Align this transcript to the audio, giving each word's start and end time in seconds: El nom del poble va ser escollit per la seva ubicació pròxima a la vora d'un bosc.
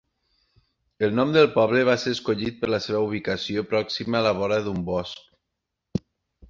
El 1.07 1.13
nom 1.19 1.33
del 1.35 1.49
poble 1.57 1.83
va 1.91 1.95
ser 2.05 2.13
escollit 2.17 2.57
per 2.63 2.71
la 2.75 2.81
seva 2.87 3.05
ubicació 3.11 3.67
pròxima 3.75 4.19
a 4.23 4.27
la 4.31 4.35
vora 4.43 4.61
d'un 4.69 4.85
bosc. 4.93 6.07